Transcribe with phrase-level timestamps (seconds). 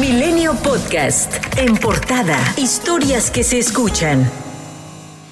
[0.00, 1.34] Milenio Podcast.
[1.56, 2.38] En portada.
[2.56, 4.30] Historias que se escuchan.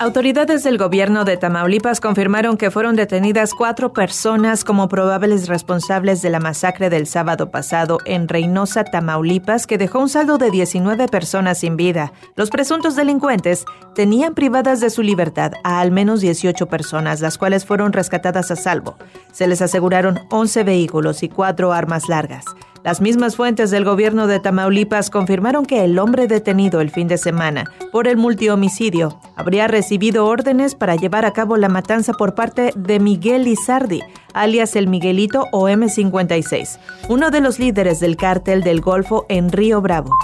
[0.00, 6.30] Autoridades del gobierno de Tamaulipas confirmaron que fueron detenidas cuatro personas como probables responsables de
[6.30, 11.58] la masacre del sábado pasado en Reynosa, Tamaulipas, que dejó un saldo de 19 personas
[11.58, 12.12] sin vida.
[12.34, 13.64] Los presuntos delincuentes
[13.94, 18.56] tenían privadas de su libertad a al menos 18 personas, las cuales fueron rescatadas a
[18.56, 18.96] salvo.
[19.32, 22.44] Se les aseguraron 11 vehículos y cuatro armas largas.
[22.84, 27.18] Las mismas fuentes del gobierno de Tamaulipas confirmaron que el hombre detenido el fin de
[27.18, 32.72] semana por el multihomicidio habría recibido órdenes para llevar a cabo la matanza por parte
[32.76, 34.02] de Miguel Lizardi,
[34.32, 36.78] alias el Miguelito o M56,
[37.08, 40.16] uno de los líderes del cártel del Golfo en Río Bravo.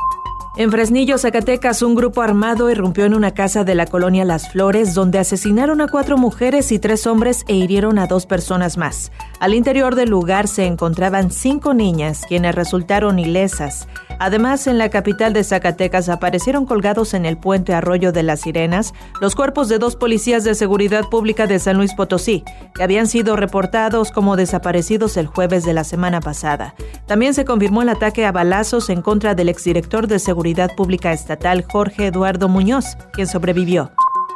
[0.57, 4.95] En Fresnillo, Zacatecas, un grupo armado irrumpió en una casa de la colonia Las Flores,
[4.95, 9.11] donde asesinaron a cuatro mujeres y tres hombres e hirieron a dos personas más.
[9.41, 13.89] Al interior del lugar se encontraban cinco niñas, quienes resultaron ilesas.
[14.25, 18.95] Además, en la capital de Zacatecas aparecieron colgados en el puente Arroyo de las Sirenas
[19.21, 22.43] los cuerpos de dos policías de seguridad pública de San Luis Potosí,
[22.75, 26.75] que habían sido reportados como desaparecidos el jueves de la semana pasada.
[27.05, 31.63] También se confirmó el ataque a balazos en contra del exdirector de Seguridad Pública Estatal
[31.71, 33.93] Jorge Eduardo Muñoz, quien sobrevivió.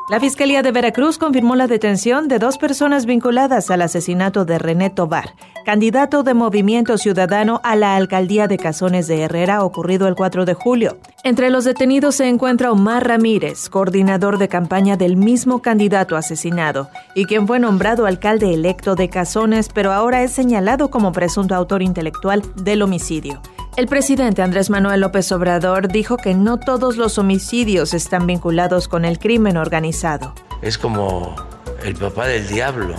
[0.09, 4.89] La Fiscalía de Veracruz confirmó la detención de dos personas vinculadas al asesinato de René
[4.89, 5.35] Tobar,
[5.67, 10.55] candidato de Movimiento Ciudadano a la alcaldía de Cazones de Herrera ocurrido el 4 de
[10.55, 10.97] julio.
[11.25, 17.27] Entre los detenidos se encuentra Omar Ramírez, coordinador de campaña del mismo candidato asesinado, y
[17.27, 22.43] quien fue nombrado alcalde electo de Cazones, pero ahora es señalado como presunto autor intelectual
[22.57, 23.43] del homicidio.
[23.79, 29.05] El presidente Andrés Manuel López Obrador dijo que no todos los homicidios están vinculados con
[29.05, 30.35] el crimen organizado.
[30.63, 31.37] Es como
[31.85, 32.97] el papá del diablo,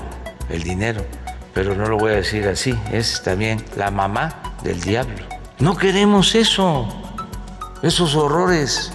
[0.47, 1.01] el dinero,
[1.53, 5.17] pero no lo voy a decir así, es también la mamá del diablo.
[5.59, 6.87] No queremos eso,
[7.81, 8.93] esos horrores.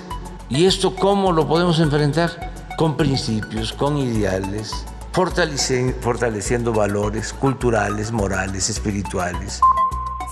[0.48, 2.50] ¿Y esto cómo lo podemos enfrentar?
[2.78, 9.60] Con principios, con ideales, fortaleciendo valores culturales, morales, espirituales.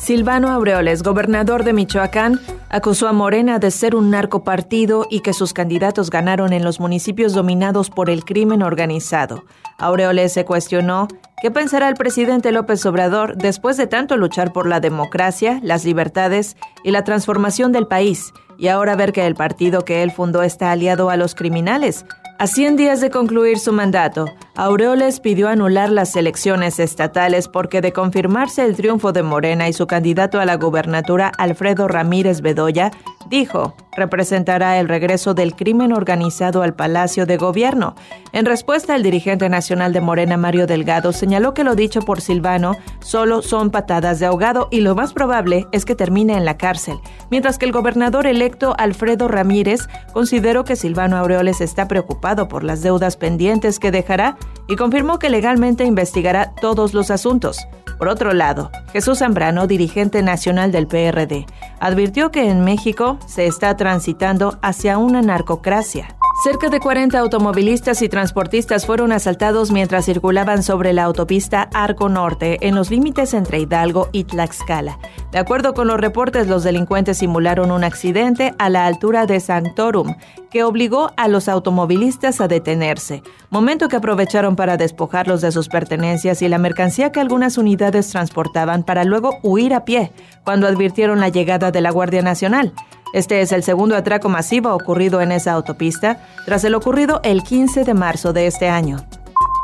[0.02, 2.40] Silvano Aureoles, gobernador de Michoacán,
[2.70, 7.34] acusó a Morena de ser un narcopartido y que sus candidatos ganaron en los municipios
[7.34, 9.44] dominados por el crimen organizado.
[9.78, 11.06] Aureoles se cuestionó
[11.40, 16.56] qué pensará el presidente López Obrador después de tanto luchar por la democracia, las libertades
[16.82, 20.72] y la transformación del país, y ahora ver que el partido que él fundó está
[20.72, 22.04] aliado a los criminales.
[22.42, 24.24] A 100 días de concluir su mandato,
[24.56, 29.86] Aureoles pidió anular las elecciones estatales porque de confirmarse el triunfo de Morena y su
[29.86, 32.90] candidato a la gubernatura Alfredo Ramírez Bedoya,
[33.32, 37.94] dijo, representará el regreso del crimen organizado al Palacio de Gobierno.
[38.32, 42.76] En respuesta, el dirigente nacional de Morena, Mario Delgado, señaló que lo dicho por Silvano
[43.00, 46.98] solo son patadas de ahogado y lo más probable es que termine en la cárcel,
[47.30, 52.82] mientras que el gobernador electo Alfredo Ramírez consideró que Silvano Aureoles está preocupado por las
[52.82, 54.36] deudas pendientes que dejará
[54.68, 57.66] y confirmó que legalmente investigará todos los asuntos.
[58.02, 61.46] Por otro lado, Jesús Zambrano, dirigente nacional del PRD,
[61.78, 66.16] advirtió que en México se está transitando hacia una narcocracia.
[66.42, 72.58] Cerca de 40 automovilistas y transportistas fueron asaltados mientras circulaban sobre la autopista Arco Norte
[72.66, 74.98] en los límites entre Hidalgo y Tlaxcala.
[75.30, 80.16] De acuerdo con los reportes, los delincuentes simularon un accidente a la altura de Sanctorum
[80.50, 86.42] que obligó a los automovilistas a detenerse, momento que aprovecharon para despojarlos de sus pertenencias
[86.42, 90.10] y la mercancía que algunas unidades transportaban para luego huir a pie
[90.42, 92.72] cuando advirtieron la llegada de la Guardia Nacional.
[93.12, 97.84] Este es el segundo atraco masivo ocurrido en esa autopista, tras el ocurrido el 15
[97.84, 98.96] de marzo de este año.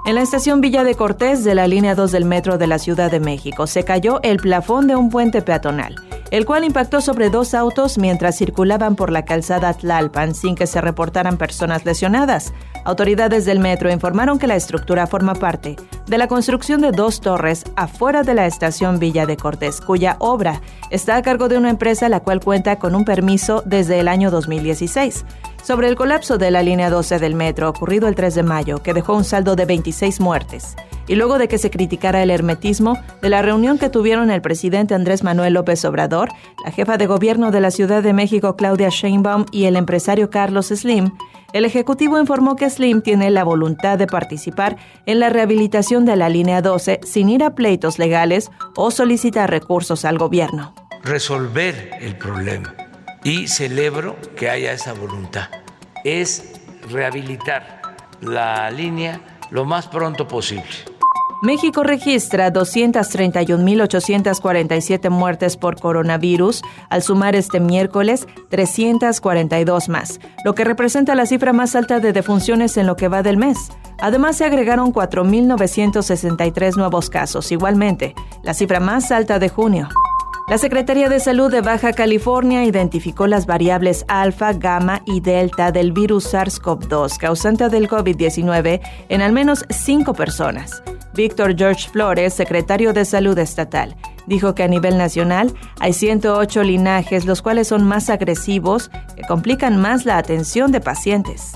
[0.07, 3.11] En la estación Villa de Cortés de la línea 2 del metro de la Ciudad
[3.11, 5.97] de México se cayó el plafón de un puente peatonal
[6.31, 10.81] el cual impactó sobre dos autos mientras circulaban por la calzada Tlalpan sin que se
[10.81, 12.53] reportaran personas lesionadas.
[12.85, 15.77] Autoridades del metro informaron que la estructura forma parte
[16.09, 20.63] de la construcción de dos torres afuera de la estación Villa de Cortés, cuya obra
[20.91, 24.31] está a cargo de una empresa la cual cuenta con un permiso desde el año
[24.31, 25.25] 2016
[25.69, 28.95] sobre el colapso de la línea 12 del metro ocurrido el 3 de mayo, que
[28.95, 30.77] dejó un saldo de 26 muertes
[31.07, 34.95] y luego de que se criticara el hermetismo de la reunión que tuvieron el presidente
[34.95, 36.31] Andrés Manuel López Obrador,
[36.65, 40.69] la jefa de gobierno de la Ciudad de México Claudia Sheinbaum y el empresario Carlos
[40.69, 41.11] Slim,
[41.53, 46.31] el Ejecutivo informó que Slim tiene la voluntad de participar en la rehabilitación de la
[46.31, 50.75] línea 12 sin ir a pleitos legales o solicitar recursos al gobierno.
[51.05, 52.75] Resolver el problema
[53.25, 55.49] y celebro que haya esa voluntad.
[56.05, 56.53] Es
[56.91, 57.81] rehabilitar
[58.21, 59.21] la línea
[59.51, 60.69] lo más pronto posible
[61.41, 71.15] México registra 231.847 muertes por coronavirus, al sumar este miércoles 342 más, lo que representa
[71.15, 73.71] la cifra más alta de defunciones en lo que va del mes.
[74.01, 79.89] Además, se agregaron 4.963 nuevos casos, igualmente, la cifra más alta de junio.
[80.49, 85.93] La Secretaría de Salud de Baja California identificó las variables alfa, gamma y delta del
[85.93, 88.81] virus SARS-CoV-2 causante del COVID-19
[89.11, 90.83] en al menos cinco personas.
[91.13, 93.95] Víctor George Flores, secretario de Salud Estatal,
[94.27, 99.77] dijo que a nivel nacional hay 108 linajes los cuales son más agresivos que complican
[99.77, 101.53] más la atención de pacientes.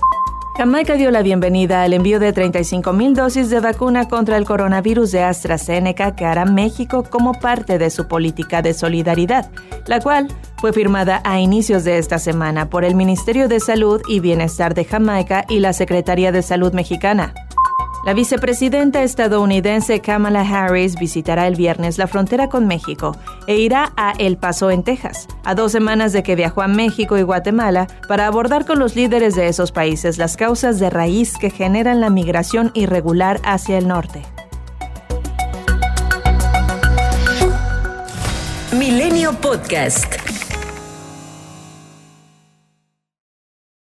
[0.55, 5.23] Jamaica dio la bienvenida al envío de 35.000 dosis de vacuna contra el coronavirus de
[5.23, 9.51] AstraZeneca que hará México como parte de su política de solidaridad,
[9.87, 10.29] la cual
[10.59, 14.85] fue firmada a inicios de esta semana por el Ministerio de Salud y Bienestar de
[14.85, 17.33] Jamaica y la Secretaría de Salud mexicana.
[18.05, 23.17] La vicepresidenta estadounidense Kamala Harris visitará el viernes la frontera con México
[23.47, 27.17] e irá a El Paso, en Texas, a dos semanas de que viajó a México
[27.17, 31.51] y Guatemala para abordar con los líderes de esos países las causas de raíz que
[31.51, 34.23] generan la migración irregular hacia el norte.
[38.77, 40.22] Milenio Podcast.